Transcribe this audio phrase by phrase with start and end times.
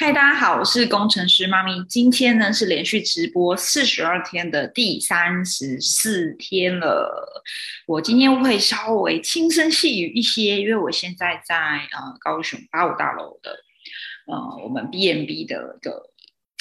[0.00, 1.82] 嗨，大家好，我是工程师妈咪。
[1.88, 7.42] 今天呢是连续直播四十二天的第三十四天了。
[7.84, 13.50] 我今天会稍微轻声细语一些，因为我现在在呃高雄八五大楼的
[14.28, 16.08] 呃我们 B M B 的一个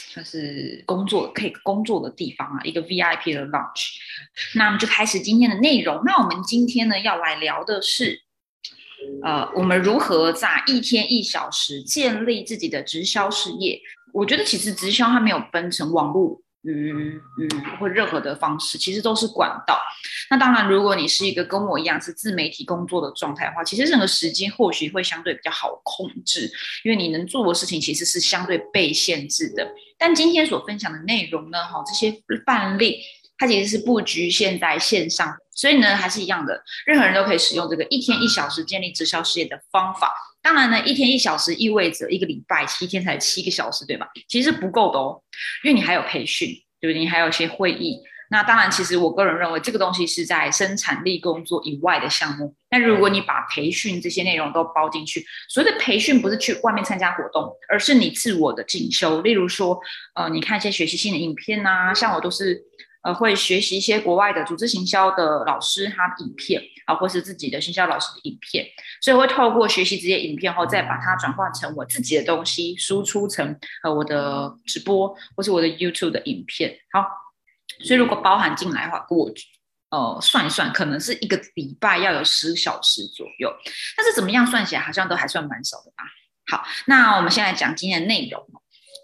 [0.04, 3.98] 算是工作可以工作的地方啊，一个 V I P 的 lunch。
[4.56, 6.02] 那我们就开始今天的内容。
[6.04, 8.24] 那我们今天呢要来聊的是。
[9.24, 13.80] 呃，我们如何在一天一小时建立自己的直销事业？
[14.14, 17.50] 我觉得其实直销它没有分成网络、嗯嗯
[17.80, 19.80] 或任何的方式，其实都是管道。
[20.30, 26.52] 那当然，如果你是一个跟我一样是自媒体工作的状态的话，其实整个时间或许会相对比较好控制，
[26.84, 29.70] 因为你能做的事情其实是相对被限制的。
[29.98, 32.14] 但今天所分享的内容呢，哈，这些
[32.46, 33.00] 范例。
[33.38, 40.12] 它其实是不局限在线上，所以呢，还是一样的，任何人都可以使用这个一天一小时建立直销事业的方法。
[40.42, 44.08] 当然呢，一天一小时意味着一个礼拜七天才七个小时，对吧？
[44.28, 45.22] 其实不够的哦，
[45.64, 47.00] 因为你还有培训，对不对？
[47.00, 48.00] 你还有一些会议。
[48.30, 52.56] 那当然，其实我个人认为这个东西是在生产力工作以外的项目。
[52.72, 59.22] 那如果你把培训这些内容都包进去，所谓的培训不是去外面参加活动，而是你自我的进修。
[59.22, 59.80] 例如说，
[60.16, 62.64] 呃，你看一些学习性的影片呐，像我都是。
[63.08, 68.66] 呃，会学习一些国外的组织行销的老师他的影片啊，或是自己的行销老师的影片，
[69.02, 76.78] 所以会透过学习这些影片后，再把它转化成我自己的东西，输出成呃我的直播或是我的 YouTube 的影片。
[76.92, 77.02] 好，
[77.86, 79.32] 所以如果包含进来的话，我
[79.90, 83.50] 呃算一算，可能是一个礼拜要有十小时左右，
[83.96, 86.04] 但是怎么样算起来，好像都还算蛮少的吧。
[86.52, 88.46] 好，那我们先来讲今天的内容，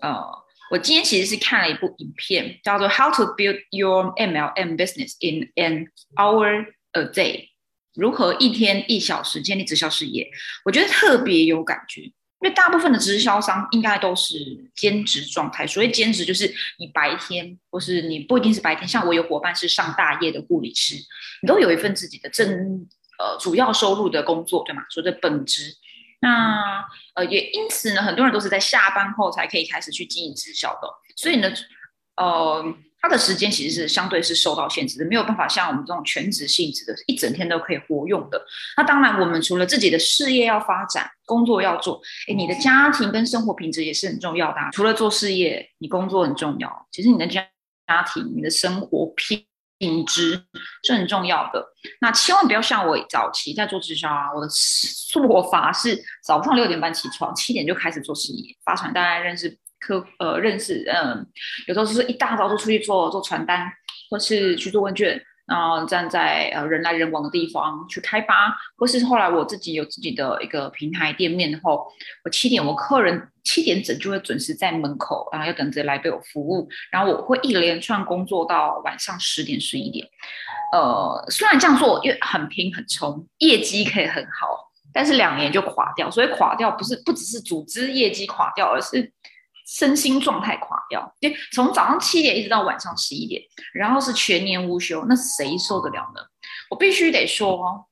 [0.02, 0.44] 呃。
[0.74, 7.14] 我今天其实是看了一部影片，叫做《How to Build Your MLM Business in an Hour a Day》，
[7.94, 10.28] 如何一天一小时建立直销事业？
[10.66, 14.34] 我觉得特别有感觉，因为大部分的直销商应该都是
[14.74, 15.68] 兼职状态。
[15.68, 20.96] 所谓兼职，就是你白天或是你不一定是白天，像我有伙伴是上大夜的护理师，
[21.44, 22.50] 你都有一份自己的正
[23.20, 24.82] 呃主要收入的工作，对吗？
[24.90, 25.76] 所谓的本职。
[26.24, 26.82] 那
[27.16, 31.52] 呃，也因此呢，很多人都是在下班后才可以开始去经营直销的，所以呢，
[32.16, 32.64] 呃，
[33.02, 38.42] 他的时间其实是相对是受到限制的，没有办法像我们这种全职性质的，一整天都可以活用的。
[38.78, 44.58] 那当然，我们除了自己的事业要发展，工作要做，哎，你的家庭跟生活品质也是很重要的。
[44.72, 47.46] 除了做事业，你工作很重要，其实你的家
[47.86, 49.46] 家庭、你的生活品。
[49.78, 50.42] 品质
[50.84, 51.66] 是很重要的，
[52.00, 61.26] 那千万不要像我早期在做直销啊，我的做法是早上六点半起床，七点就开始做事业发传单，认识客呃认识嗯，
[61.68, 63.70] 有时候是一大早就出去做做传单，
[64.10, 65.22] 或是去做问卷。
[65.46, 71.86] 然后站在呃人来人往的地方去开发，或是后来我自己有自己的一个平台店面后，
[72.24, 80.08] 我七点我客人七点整就会准时在门口，然后要等着来被我服务，然后我会一连串工作到晚上十点十一点。
[80.72, 86.10] 呃，虽然这样做又很拼很冲，业绩可以很好，但是两年就垮掉。
[86.10, 89.12] 所以垮掉不是不只是组织业绩垮掉，而是。
[89.74, 93.42] 身心状态垮掉，对，从早上七点一直到晚上十一点，
[93.74, 96.22] 然后是全年无休，那谁受得了呢？
[96.70, 97.86] 我必须得说，哦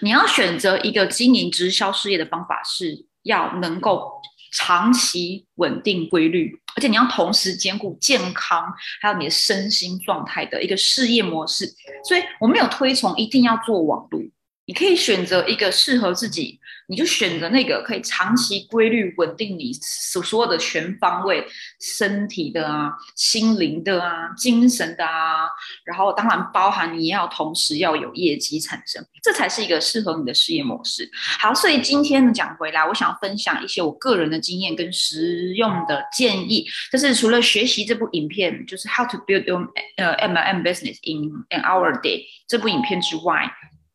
[0.00, 8.72] 你要选择一个经营直销事业的方法，是要能够长期稳定规律，而且你要同时兼顾健康
[9.02, 11.66] 还有你的身心状态的一个事业模式。
[12.04, 14.20] 所以我没有推崇一定要做网络。
[14.66, 21.46] 你可以选择一个适合自己，你就选择那个可以长期规律稳定你所所有的全方位
[21.80, 25.46] 身体的啊、心灵的啊、精神的啊，
[25.84, 31.08] 然后当然包含你要同时要有业绩产生，这才是一个适合你的事业模式。
[31.38, 43.48] 好，所以今天呢讲回来，我想分享一些我个人的经验跟实用的建议，就是除了学习这部影片，就是 How to Build Your 呃 MLM Business in an Hour Day 这部影片之外。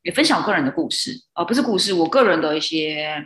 [0.04, 3.26] 也分享我个人的故事，呃，不是故事，我个人的一些，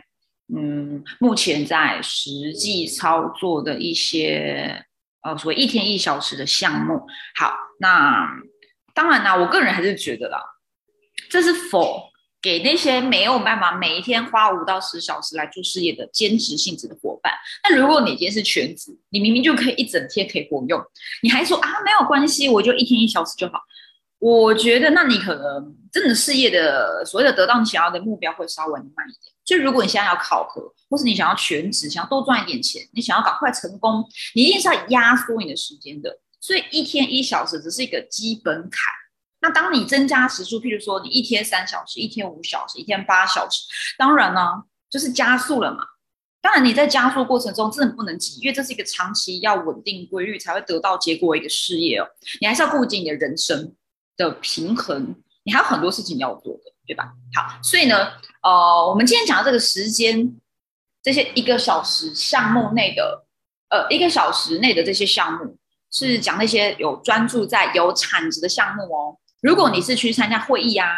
[0.54, 4.84] 嗯，目前在实际操作的一些，
[5.22, 7.00] 呃，所谓一天一小时的项目。
[7.34, 8.28] 好，那
[8.94, 10.38] 当然啦，我个人还是觉得啦，
[11.30, 12.10] 这是否
[12.42, 17.32] 给那些没有办法每一天花五到十小时来做事业的兼职性质的伙伴。
[17.64, 20.80] 那如果你今天是全职，你明明就可以一整天可以活用，
[21.22, 23.60] 你还说啊没有关系，我就一天一小时就好。
[24.26, 29.32] 我觉得，那你可能真的事业的所谓的得到你想要的目标会稍微慢一点。
[29.44, 36.18] 就如果你现在要考核，或是你想要全职，想要多赚一点钱，你想要赶快成功，你一定是要压缩你的时间的。
[36.40, 38.80] 所以一天一小时只是一个基本坎。
[39.40, 43.62] 那当你增加时数，譬如说你一天三小时，一天五小时，一天八小时，
[43.96, 44.40] 当然呢，
[44.90, 45.84] 就是加速了嘛。
[46.42, 52.08] 当然你在加速过程中真的不能急，因为这是一个长期要稳定规律才会得到结果一个事业哦。
[52.40, 53.72] 你还是要顾及你的人生
[54.16, 55.14] 的平衡，
[55.44, 57.12] 你还有很多事情要做的，对吧？
[57.34, 60.36] 好，所以呢，呃，我们今天讲的这个时间，
[61.02, 63.26] 这些一个小时项目内的，
[63.68, 65.56] 呃，一个小时内的这些项目，
[65.90, 69.18] 是讲那些有专注在有产值的项目哦。
[69.42, 70.88] 如果你是去参加会议啊、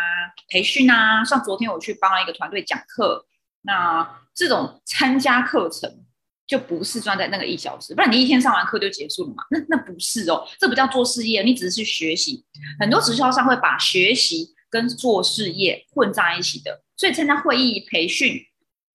[0.49, 3.27] 培训啊，像昨天我去帮一个团队讲课，
[3.63, 6.05] 那这种参加课程
[6.49, 9.45] 就不是专在那个一小时，不然你一天上完课就结束了嘛？
[9.51, 12.45] 那那不是哦，这不叫做事业，你只是去学习。
[12.81, 18.41] 很多直销商会把学习跟做事业混在一起的，所以参加会议、培训、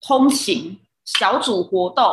[0.01, 2.03] 通勤、小组活动，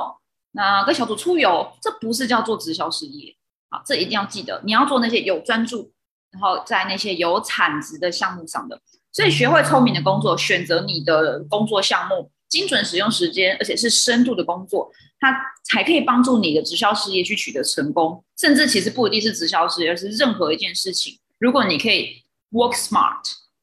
[0.52, 3.34] 那跟小组出游，这不是叫做直销事业
[3.70, 5.92] 啊，这一定要记得，你要做那些有专注。
[6.32, 18.24] 然后在那些有产值的项目上的，所以学会聪明的工作，选择你的工作项目，精准使用时间，而且是深度的工作，它才可以帮助你的直销事业去取得成功。
[18.38, 23.20] 甚至其实不一定是直销事业，而是任何一件事情，如果你可以 work smart，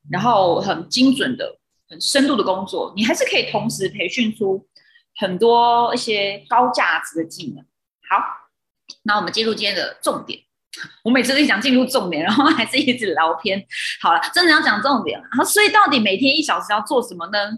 [0.10, 1.58] 然后很精准的、
[1.90, 4.66] 很深度的工作，你还是可以同时培训出
[5.18, 7.66] 很多一些高价值的技能。
[8.08, 8.24] 好，
[9.04, 10.40] 那我们进入今天的重点。
[11.04, 13.66] 我每次都想进入重点，然后还是一直聊天。
[14.00, 15.26] 好了，真的要讲重点了。
[15.32, 17.58] 然后，所以到底每天一小时要做什么呢？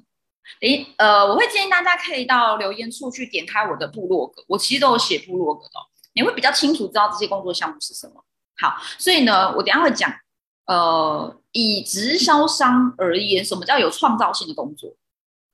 [0.62, 5.72] 诶，呃，我会建议大家可以到留言处去点开我的部落格，我其实都有写部落格的，
[6.14, 8.24] 你会比较清楚知道这些工作项目是什么。
[8.58, 10.14] 好，所以呢，我等下会讲，
[10.66, 14.96] 呃，以直销商而言，什么叫有创造性的工作？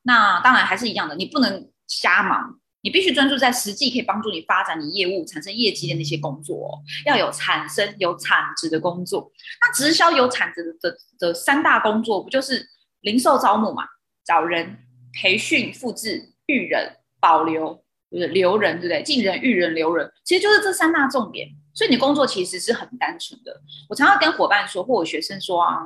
[0.04, 2.60] 那当然还是一样的，你不能瞎忙。
[2.82, 6.78] 你必须专注在实际可以帮助你发展你业务、产生业绩的那些工作，哦
[7.08, 9.32] 要有产生有产值的工作。
[9.60, 12.70] 那直销有产值的的三大工作，不就是
[13.02, 13.86] 零售招募嘛？
[14.24, 14.85] 找人、
[15.22, 19.02] 培训、复制、育人、保留，就是留人，对不对？
[19.04, 21.50] 进人、育人、留人，其实就是这三大重点。
[21.74, 23.62] 所以你工作其实是很单纯的。
[23.90, 25.80] 我常常跟伙伴说，或我学生说啊，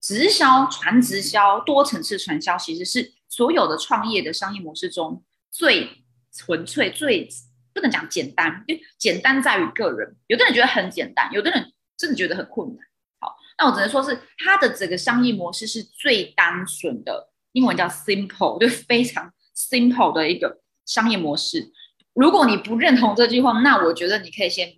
[0.00, 6.02] 直销、传直销、多层次传销，其实是所有的创业的商业模式中最。
[6.36, 7.28] 纯粹最
[7.72, 10.16] 不能讲简单，因为简单在于个人。
[10.26, 12.84] 有的人觉得很简单，有的人真的觉得很困难。
[13.20, 21.72] 好，那我只能说是它的整个商业模式是最单纯的，英文叫 simple，就非常 simple 的一个商业模式。
[22.12, 24.72] 如果你不认同这句话，那我觉得你可以先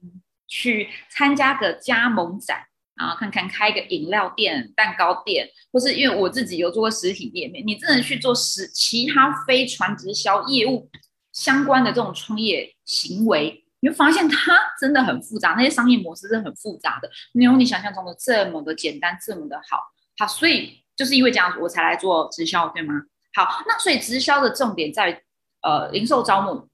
[0.47, 2.61] 去参加个加盟展
[2.95, 10.89] 啊，看看开个饮料店、蛋糕店，或是因为我自己有做过实体店面，你真的去做实其他非传直销业务。
[11.33, 19.79] 相关的这种创业行为，你会发现它真的很复杂，那些商业模式是很复杂的，没有你想象中的这么的简单，这么的好。
[20.17, 22.95] 好，所以就是因为这样，我才来做直销，对吗？
[23.35, 25.23] 好，那所以直销的重点在
[25.63, 26.69] 呃零售招募、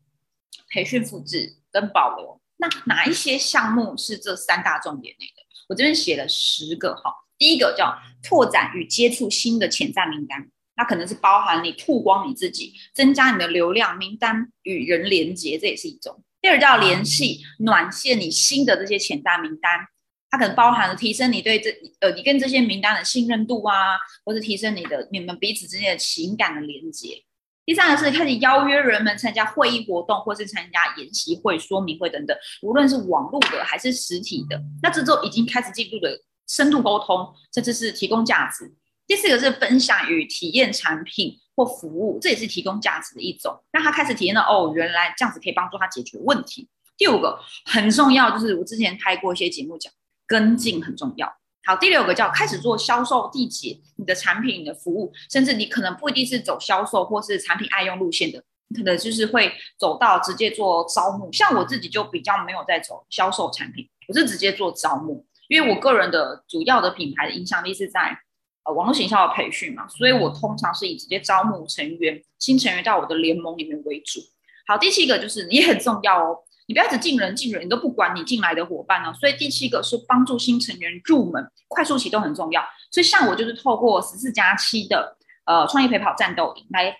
[0.70, 2.40] 培训、复制跟保留。
[2.58, 5.42] 那哪一些项目是这三大重点内的？
[5.68, 7.12] 我这边写了十个哈。
[7.36, 10.48] 第一个叫拓展与接触新的潜在名单。
[10.74, 16.24] 它可能是包含你曝光你自己，增加你的流量名单与人连接，这也是一种。
[16.40, 19.86] 第二叫联系暖线你新的这些潜在名单，
[20.32, 21.70] 它可能包含了提升你对这
[22.00, 27.22] 呃你跟这些名单的信任度啊，或是提升你的你们彼此之间的情感的连接。
[27.66, 38.74] 第三个是开始邀约人们参加会议活动，或是参加研习会、说明会等等，无论是网络的还是实体的，那这都已经开始进入了深度沟通，甚至是提供价值。
[39.06, 46.66] 第四个是分享与体验产品或服务，这也是提供价值的一种，让他开始体验到哦，原来这样子可以帮助他解决问题。
[46.96, 49.92] 第五个很重要，就是我之前拍过一些节目讲
[50.32, 51.30] 跟进很重要。
[51.64, 61.30] 好，第六个叫开始做销售缔结你的产品、你的服务，甚至你可能不一定是走销售或是产品爱用路线的，你可能就是会走到直接做招募。
[61.30, 68.18] 像我自己就比较没有在走销售产品，我是直接做招募，因为我个人的主要的品牌的影响力是在。
[68.64, 74.20] 呃，网络行销的培训嘛，所以我通常是以直接招募成员、新成员到我的联盟里面为主。
[74.68, 76.38] 好，第七个就是也很重要哦，
[76.72, 79.12] 你不要只进人进人，你都不管你进来的伙伴呢。
[79.12, 82.64] 所以第七个是帮助新成员入门，快速启动很重要。
[82.90, 85.14] 所以像我就是透过十四加七的
[85.44, 86.96] 呃创业陪跑战斗营来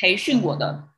[0.00, 0.88] 培训我的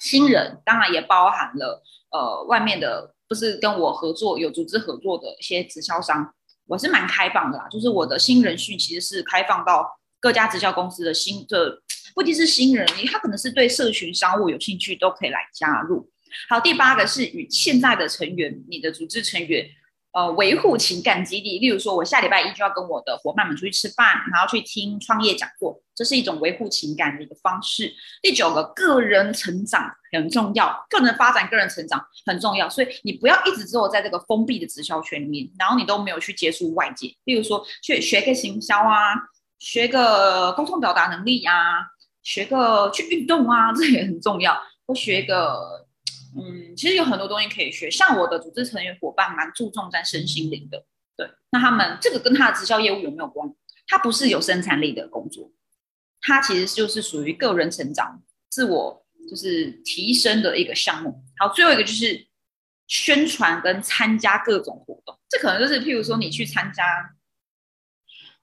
[0.00, 6.34] 新人，当然也包含了呃外面的不是跟我合作有组织合作的一些直销商。
[6.66, 9.86] 我是蛮开放的啦，就是我的新人训其实是开放到
[10.18, 11.80] 各家直销公司的新的，
[12.16, 16.10] 不仅是新人，他可能是对社群商务有兴趣都可以来加入。
[16.48, 19.66] 好，第八个是与现在的成员，你的组织成员
[20.12, 27.94] 呃，维护情感基地，例如说，我下礼拜一就要跟我的伙伴们出去吃饭，然后去听创业讲座，这是一种维护情感的一个方式。
[28.20, 39.14] 第九个，个人成长很重要，个人发展、个人成长很重要，所以你不要一直只有在这个封闭的直销圈里面，然后你都没有去接触外界，例如说去学个行销啊，
[39.60, 41.54] 学个沟通表达能力啊，
[42.24, 45.88] 学个去运动啊，这也很重要，或学个。
[46.36, 50.84] 嗯，其实有很多东西可以学，像我的组织成员伙伴蛮注重在身心灵的，
[51.16, 53.52] 对，那他们这个跟他的直销业务有没有关？
[53.86, 55.50] 他不是有生产力的工作，
[56.20, 61.24] 他其实就是属于个人成长、自我就是提升的一个项目。
[61.38, 62.28] 好，最后一个就是
[62.86, 66.84] 宣传跟参加各种活动，这可能就是譬如说你去参加，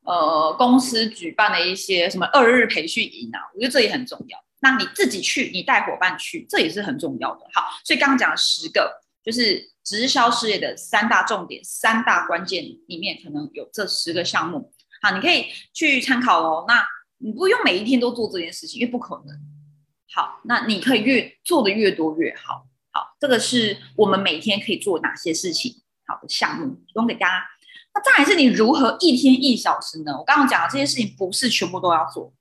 [0.03, 4.43] 呃，公司举办的一些什么二日培训营啊，我觉得这也很重要。
[4.59, 7.45] 那你自己去，你带伙伴去，这也是很重要的。
[7.53, 14.73] 好，所以刚刚讲了十个，就是直销事业的三大重点、三大关键里面，可能有这十个项目。
[15.01, 16.65] 好，你可以去参考哦。
[16.67, 16.83] 那
[17.19, 19.37] 你不用每一天都做这件事情，因为不可能。
[20.13, 22.67] 好，那你可以越做的越多越好。
[22.91, 27.45] 好，这个是我们每天可以做哪些事情好的项目，提供给大家。
[27.93, 30.17] 那再来是你如何一天一小时呢？
[30.17, 32.33] 我刚刚讲的这些事情，不是全部都要做。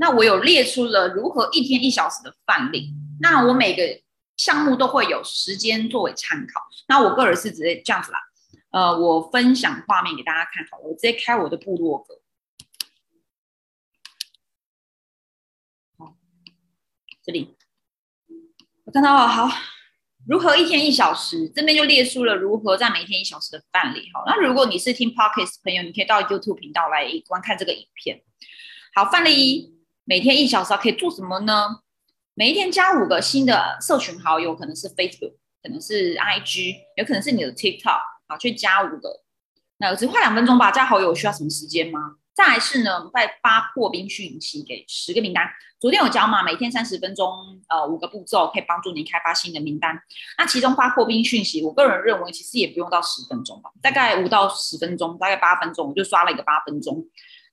[0.00, 4.00] 那我有列出了如何一天一小时的范例，那我每个
[4.36, 6.62] 项目都会有时间作为参考。
[6.86, 8.20] 那我个人是直接这样子啦，
[8.70, 12.20] 呃，我分享画面给大家看好了，我直接开我的部落格。
[15.98, 16.14] 好，
[17.24, 17.56] 这里
[18.84, 19.48] 我看到了，好，
[20.28, 24.08] 如何一天一小时，这边就列出了如何在每天一小时的范例。
[24.14, 28.22] 好，那如果你是听 Podcast 朋友，你可以到 YouTube 频道来观看这个影片。
[28.94, 29.77] 好，范例一。
[30.08, 31.80] 每天一小时可以做什么呢？
[32.32, 39.20] 每一天加五个新的社群好友，可能是 Facebook，可能是 IG，有可能是你的 TikTok，好，去加五个，
[39.76, 40.70] 那只花两分钟吧。
[40.70, 42.14] 加好友需要什么时间吗？
[42.32, 45.46] 再来是呢，再发破冰讯息给十个名单。
[45.78, 47.30] 昨天有教嘛，每天三十分钟，
[47.68, 50.00] 呃，五个步骤可以帮助您开发新的名单。
[50.38, 57.04] 那其中发破冰讯息，我个人认为其实也不用到十分钟吧，大概五到十分钟，大概八分钟，我就刷了一个八分钟。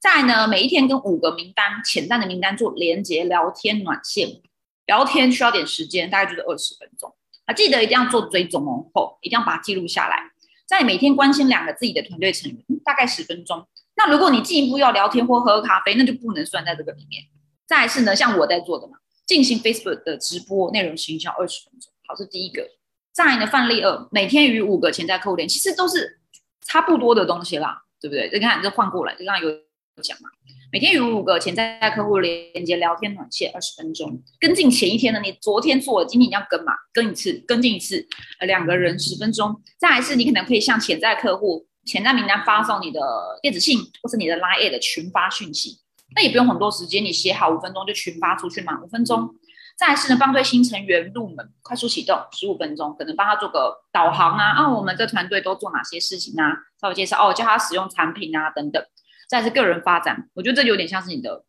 [0.06, 4.40] 再呢，每一天跟五个名单潜在的名单做连接聊天暖线，
[4.86, 7.12] 聊天需要点时间，大概就是二十分钟
[7.46, 7.54] 啊。
[7.56, 10.32] 记得一定要做追踪哦，一定要把它记录下来。
[10.68, 13.68] 再每天关心两个自己的团队成员，大概十分钟。
[13.96, 17.24] 那如果你进一步要聊天或喝咖啡，那就不能算在这个里面。
[17.66, 22.64] 再是呢，像我在做的嘛，进行 Facebook 的直播内容形象二十分钟，好，这是第一个。
[23.12, 26.20] 再呢，范例二，每天与五个潜在客户连，其实都是
[26.62, 28.30] 差不多的东西啦，对不对？
[28.32, 29.66] 你看，这换过来，就刚刚有。
[30.02, 30.30] 讲嘛，
[30.72, 38.06] 每天与五个潜在客户连接聊天暖线二十分钟，跟进前一天呢，你昨天做了，今天你要跟嘛，跟一次，跟进一次，
[38.40, 39.62] 呃，两个人十分钟。
[39.78, 43.00] 再来是，你可能可以向潜在客户、潜在名单发送你的
[43.42, 45.80] 电子信，或是你的 Line 的群发讯息，
[46.14, 49.34] 那也不用很多时间，你写好五分钟就群发出去嘛，五分钟。
[49.78, 58.84] 再来是呢，帮对新成员入门，快速启动十五分钟，可能帮他做个导航啊，啊，我们这团队都做哪些事情啊，稍微介绍哦，教他使用产品啊，等等。
[59.28, 61.44] 再是个人发展，我觉得这有点像是你的，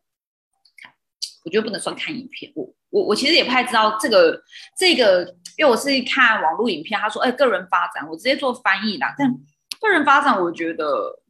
[1.45, 2.51] 我觉得不能算看影片。
[2.55, 4.41] 我我我其实也不太知道这个
[4.77, 5.23] 这个，
[5.57, 9.13] 因为我是看网络影片，他说哎个人发展，我直接做翻译啦。
[9.17, 9.29] 但
[9.79, 11.21] 个人发展，我觉得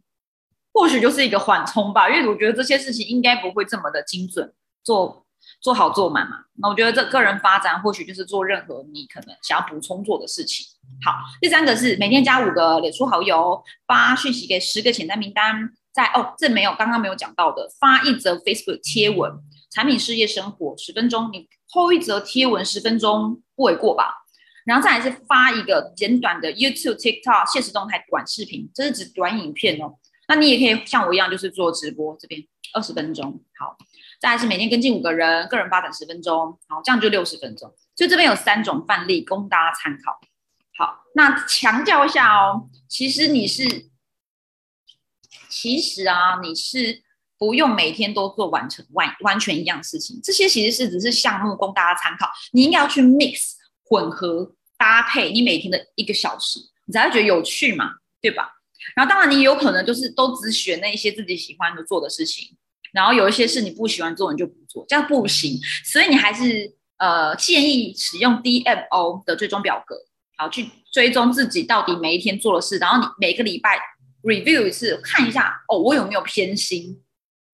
[0.73, 5.25] 或许就是一个缓冲吧，因为我觉得这些事情应该不会这么的精准，做
[5.59, 6.45] 做好做满嘛。
[6.59, 10.65] 那我觉得这个人发展或许就是做任何你可能想要补充做的事情。
[11.03, 15.73] 好，第三个是每天加五个脸书好友，发讯息给十个潜在名单。
[15.97, 19.31] 在哦，这没有刚刚没有讲到的，发一则 Facebook 贴文，
[19.71, 24.13] 产品、事业、生活十分钟，你后一则贴文十分钟不为过吧？
[24.63, 29.95] 然后再来是发一个简短的 YouTube、TikTok 现实动态短视频，这是指短影片哦。
[30.27, 32.43] 那你也可以像我一样，就是做直播，这边
[32.75, 33.41] 二十分钟。
[33.57, 33.75] 好，
[34.21, 37.73] 再来是每天跟进五个人，个人发展十分钟，好，这样就六十分钟。
[37.95, 40.19] 所以这边有三种范例供大家参考。
[40.77, 43.89] 好，那强调一下哦，其实你是。
[45.59, 47.01] 其实啊，你是
[47.39, 52.29] 不用每天都做完成完完全一样事情，这些其实是只是项目供大家参考。
[52.51, 57.89] 你应该要去 mix 混合搭配你每天的一个小时，你才会觉得有趣嘛，
[58.21, 58.51] 对吧？
[58.95, 62.55] 然后当然你有可能就是都只选那一些自己喜欢的做的事情，
[62.93, 65.59] 然后有一些是你不喜欢做你就不做，这样不行。
[65.83, 69.95] 所以你还是呃建议使用 DMO 的追踪表格，
[70.37, 73.79] 好去追踪自己到底每一天做的事，然后你每个礼拜。
[74.27, 77.01] Review 一次，看一下哦，我有没有偏心？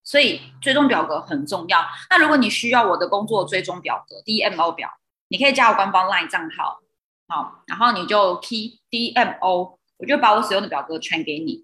[0.04, 1.86] 所以追踪表格很重要。
[2.10, 4.90] 那如果你需要我的工作追踪表格 DMO 表，
[5.30, 6.80] 你可以加我官方 LINE 账号，
[7.28, 11.64] 好，然后你就 key DMO 我就把我使用的表格传给你。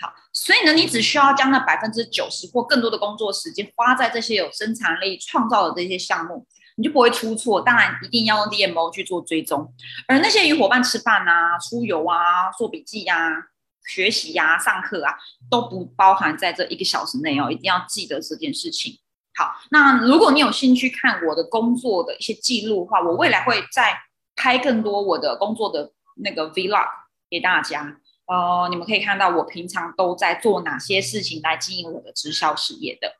[0.00, 6.46] 好，所以呢，你只需要将那百分之九十或更多的工作时间花在这些有生产力创造的这些项目，
[6.76, 7.60] 你就不会出错。
[7.60, 9.72] 当然，一定要用 DMO 去做追踪。
[10.06, 13.16] 而那些与伙伴吃饭啊、出游啊、做笔记呀、
[13.86, 15.14] 学习呀、上课啊，
[15.50, 17.50] 都不包含在这一个小时内哦。
[17.50, 18.98] 一定要记得这件事情。
[19.36, 23.98] 好，那如果你有兴趣看我的工作的一些记录的话，我未来会再
[24.36, 26.88] 拍更多我的工作的那个 Vlog
[27.28, 27.96] 给大家。
[28.26, 33.16] 呃，你们可以看到我平常都在做哪些事情来经营我的直销事业的。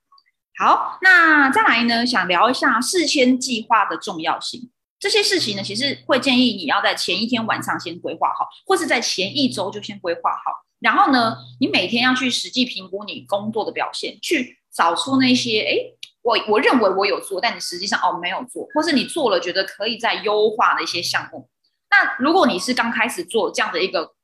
[0.56, 4.70] 好，那再来呢，想聊一下事先计划的重要性。
[5.04, 10.64] 这些事情呢，其实会建议你要在前一天晚上先规划好，或是在前一周就先规划好。
[10.80, 15.76] 然后呢，你每天要去实际评估你工作的表现，去找出那些哎，
[16.22, 21.50] 我我认为我有做，但你实际上哦没有做，或是你做了觉得可以再优化的一些项目。
[21.90, 24.14] 那如果你是刚开始做这样的一个。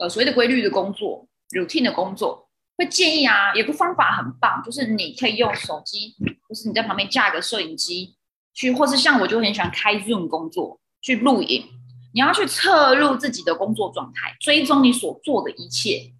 [0.00, 6.14] 呃，所谓的规律的工作，routine 的工作，会建议啊，有个方法很棒，就是你可以用手机，
[6.48, 8.14] 或是你在旁边架一个摄影机，
[8.58, 11.64] 去，或是像我就很喜欢开 Zoom 工作，去录影。
[12.12, 16.10] 你要去测录自己的工作状态，追踪你所做的一切，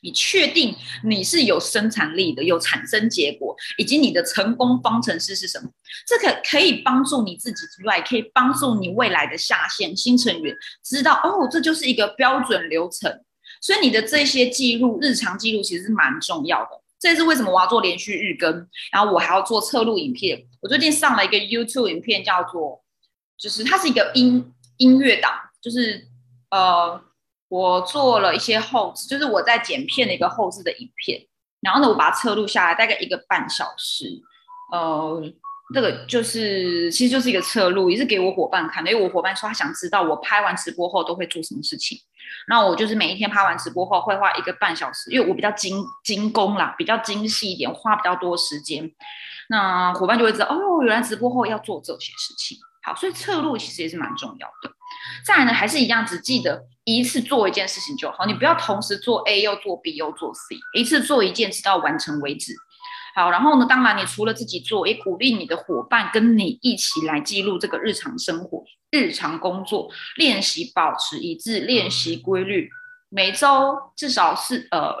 [0.00, 0.74] 你确定
[1.04, 5.68] 你是有生产力的，有产生结果，以及你的成功方程式是什么？
[6.06, 13.22] 这个可以帮助你自己之外，可以帮助你未来的下线新成员知道哦，这就是一个标准流程。
[13.60, 16.83] 所以你的这些记录，日常记录其实是蛮重要的。
[17.04, 18.50] 这是为什么我要做连续日更，
[18.90, 20.42] 然后我还要做侧录影片。
[20.62, 22.82] 我最近上了一个 YouTube 影片，叫做
[23.36, 26.08] 就是它是一个音音乐档，就是
[26.50, 26.98] 呃，
[27.48, 31.26] 我做了一些后置，就是我在剪片的一个后置的影片。
[31.60, 34.06] 然后呢，我把它侧录下来，大概一个半小时，
[34.72, 35.22] 呃。
[35.74, 38.90] 这个就是，其实就是一个侧录，也是给我伙伴看的。
[38.90, 41.98] 因为我伙伴说他想知道我拍完直播后都会做什么事情。
[42.48, 48.90] 那我就是每一天拍完直播后会花一个半小时，因为我比较精精工啦，比较精细一点，花比较多时间。
[49.48, 52.56] 那伙伴就会知道哦，原来直播后要做这些事情。
[52.82, 54.70] 好，所以侧录其实也是蛮重要的。
[55.26, 62.54] 再来呢，还是一样，只记得一次做一件事情就好，你不要同时做 A 又做 B 又做 C，一次做一件直到完成为止。
[63.14, 63.66] 好，然后呢？
[63.66, 72.68] 当然，你除了自己做，也鼓励你的伙伴跟你一起来记录这个日常生活、日常工作，练习保持一致，练习规律。
[73.08, 74.96] 每周至少是呃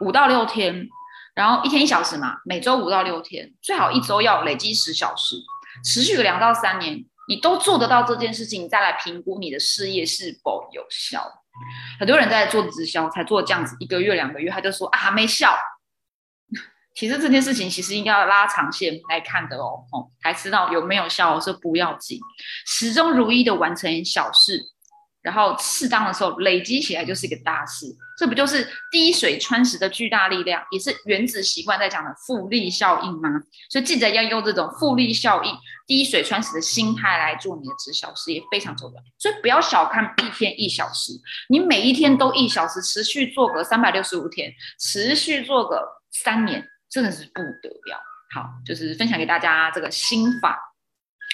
[0.00, 0.88] 五到六天，
[1.34, 2.36] 然后一天一小时嘛。
[2.46, 5.36] 每周五到六天，最好一周要累积十小时，
[5.84, 11.22] 持续个两到三年，你都做得到这件事情，你再来评估你的事业是否有效。
[12.00, 15.54] 很多人在做直销，才做这样子一个月、两个月，他就说啊没效。
[16.94, 22.20] 其实这件事情其实应该要拉长线来看的哦，哦，才知道有没有效，是不要紧，
[22.66, 24.60] 始终如一的完成小事，
[25.20, 33.28] 然后适当的时候累积起来就是一个大事，这不就是滴水穿石的巨大力量，也是原子习惯在讲的复利效应吗？
[33.68, 35.52] 所以记得要用这种复利效应、
[35.88, 39.02] 滴水穿石的心态来做你的直销事业，非常重要。
[39.18, 41.10] 所以不要小看一天一小时，
[41.48, 46.64] 你每一天都一小时，持续做个三百六十五天，持续做个三年。
[46.94, 48.00] 真的是不得了，
[48.32, 50.56] 好，就是分享给大家这个心法。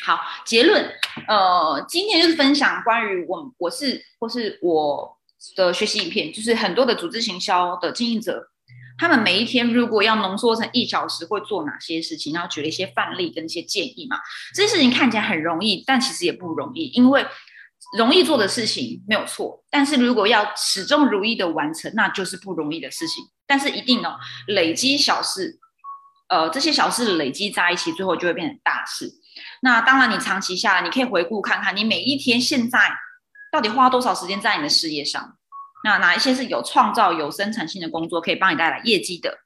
[0.03, 0.91] 好，结论，
[1.29, 5.19] 呃，今天就是分享关于我我是或是我
[5.55, 8.43] 的学习影片，就是很多的组织行销的经营者，
[8.97, 14.19] 他们每一天如果要浓缩成一小时会做哪些事情，然后举了一些范例跟一些建议嘛。
[14.55, 17.27] 这些事情看起来很容易，但其实也不容易，因为
[17.99, 23.23] 容易做的事情没有错，但是如果要始终如一的完成，那就是不容易的事情。
[23.51, 25.59] 但是一定哦，累积小事，
[26.29, 29.11] 呃，这些小事累积在一起，最后就会变成大事。
[29.61, 32.79] 那当然，你长期下来，你可以回顾看看，你每一天现在
[33.51, 35.37] 到底花多少时间在你的事业上？
[35.83, 39.37] 那哪一些是有创造、有生产性的工作，可以帮你带来业绩的？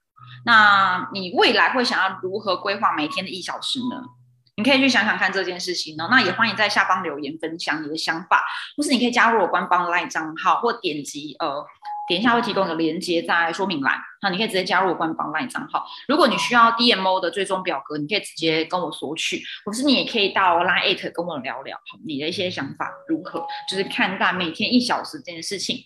[0.44, 4.02] 那你未来会想要如何规划每天的一小时呢？
[4.56, 6.08] 你可以去想想看这件事情哦。
[6.10, 8.44] 那也欢迎在下方留言分享你的想法，
[8.76, 11.64] 或是你可以加入我官方 LINE 账号，或点击呃。
[12.06, 15.86] 点一下会提供的连接在说明栏，那你可以直接加入我官方 LINE 账号。
[16.06, 23.46] 如果你需要 DMO 的最终表格，你可以直接跟我索取，或是你也可以到 LINE 跟我聊聊，你的一些想法如何？
[23.70, 25.78] 就是看待每天一小时这件事情，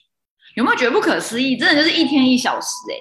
[0.56, 1.56] 有没有觉得不可思议？
[1.56, 2.98] 真的就是一天一小时哎！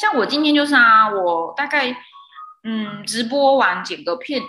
[0.00, 1.90] 像我今天就是啊，我大概
[2.64, 4.40] 嗯直播完剪个片，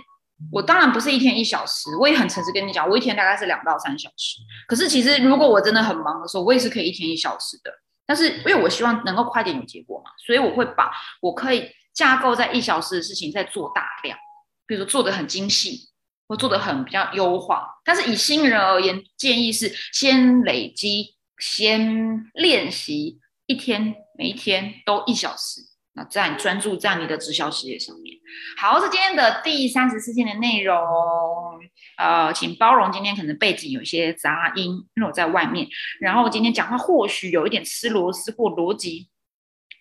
[0.52, 4.40] 我当然不是一天一小时，我也很诚实跟你讲，我一天大概是两到三小时。
[4.68, 7.72] 可是其实如果我真的很忙的时候，我也是可以一天一小时的。
[8.08, 10.90] 但是，因为我希望能够快点有结果嘛，所以我会把
[11.22, 14.18] 我可以架构在一小时的事情再做大量，
[14.66, 15.90] 比如说做的很精细，
[16.28, 17.68] 或做的很比较优化。
[17.84, 25.60] 但是以新人而言，建议是先累积先练习一天，每一天都一小时，
[25.94, 28.16] 那在专注在你的直销事业上面。
[28.58, 30.78] 好，这是今天的第三十四天的内容。
[31.98, 35.68] 呃，请包容今天可能背景有些杂音，因为我在外面。
[36.00, 39.10] 然后今天讲话或许有一点吃螺丝或逻辑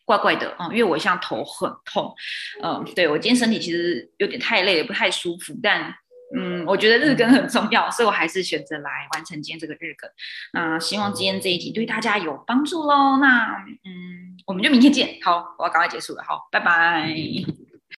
[0.05, 2.14] 怪怪的嗯，因为我现在头很痛。
[2.62, 5.94] 嗯，对我今天身体其实有点太累了，不太舒服，但。
[6.37, 10.11] 嗯，我觉得日更很重要，所以我还是选择来完成今天这个日更。
[10.55, 13.18] 那希望今天这一集对大家有帮助喽。
[13.18, 13.46] 那
[13.85, 15.18] 嗯，我们就明天见。
[15.22, 16.24] 好，我要赶快结束了。
[16.24, 17.14] 好，拜拜。